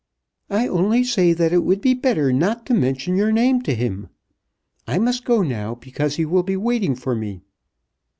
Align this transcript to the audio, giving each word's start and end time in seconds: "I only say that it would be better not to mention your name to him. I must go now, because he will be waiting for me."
"I 0.49 0.67
only 0.67 1.03
say 1.03 1.31
that 1.31 1.53
it 1.53 1.63
would 1.63 1.79
be 1.79 1.93
better 1.93 2.33
not 2.33 2.65
to 2.65 2.73
mention 2.73 3.15
your 3.15 3.31
name 3.31 3.61
to 3.61 3.75
him. 3.75 4.09
I 4.87 4.97
must 4.97 5.25
go 5.25 5.43
now, 5.43 5.75
because 5.75 6.15
he 6.15 6.25
will 6.25 6.41
be 6.41 6.57
waiting 6.57 6.95
for 6.95 7.13
me." 7.13 7.43